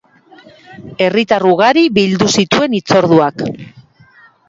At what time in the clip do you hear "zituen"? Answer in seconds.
2.39-2.77